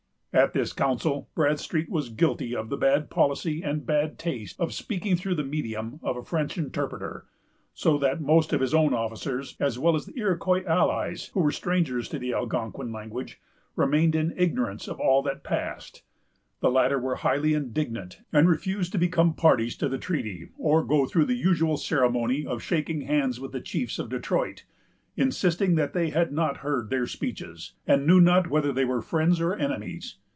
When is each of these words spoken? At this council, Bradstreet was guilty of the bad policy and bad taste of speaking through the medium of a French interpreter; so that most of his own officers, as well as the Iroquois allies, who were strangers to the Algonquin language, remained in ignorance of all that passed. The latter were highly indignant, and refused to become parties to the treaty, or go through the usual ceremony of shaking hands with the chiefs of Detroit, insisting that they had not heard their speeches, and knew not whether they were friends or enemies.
At 0.33 0.53
this 0.53 0.71
council, 0.71 1.29
Bradstreet 1.35 1.89
was 1.89 2.07
guilty 2.07 2.55
of 2.55 2.69
the 2.69 2.77
bad 2.77 3.09
policy 3.09 3.61
and 3.63 3.85
bad 3.85 4.17
taste 4.17 4.57
of 4.61 4.73
speaking 4.73 5.17
through 5.17 5.35
the 5.35 5.43
medium 5.43 5.99
of 6.01 6.15
a 6.15 6.23
French 6.23 6.57
interpreter; 6.57 7.25
so 7.73 7.97
that 7.97 8.21
most 8.21 8.53
of 8.53 8.61
his 8.61 8.73
own 8.73 8.93
officers, 8.93 9.57
as 9.59 9.77
well 9.77 9.93
as 9.93 10.05
the 10.05 10.17
Iroquois 10.17 10.63
allies, 10.63 11.31
who 11.33 11.41
were 11.41 11.51
strangers 11.51 12.07
to 12.09 12.17
the 12.17 12.33
Algonquin 12.33 12.93
language, 12.93 13.41
remained 13.75 14.15
in 14.15 14.33
ignorance 14.37 14.87
of 14.87 15.01
all 15.01 15.21
that 15.23 15.43
passed. 15.43 16.01
The 16.61 16.71
latter 16.71 16.97
were 16.97 17.15
highly 17.15 17.53
indignant, 17.53 18.21
and 18.31 18.47
refused 18.47 18.93
to 18.93 18.97
become 18.97 19.33
parties 19.33 19.75
to 19.77 19.89
the 19.89 19.97
treaty, 19.97 20.47
or 20.57 20.81
go 20.85 21.07
through 21.07 21.25
the 21.25 21.33
usual 21.33 21.75
ceremony 21.75 22.45
of 22.45 22.63
shaking 22.63 23.01
hands 23.01 23.41
with 23.41 23.51
the 23.51 23.59
chiefs 23.59 23.99
of 23.99 24.07
Detroit, 24.07 24.63
insisting 25.17 25.75
that 25.75 25.91
they 25.91 26.09
had 26.09 26.31
not 26.31 26.57
heard 26.57 26.89
their 26.89 27.05
speeches, 27.05 27.73
and 27.85 28.07
knew 28.07 28.21
not 28.21 28.49
whether 28.49 28.71
they 28.71 28.85
were 28.85 29.01
friends 29.01 29.41
or 29.41 29.53
enemies. 29.55 30.15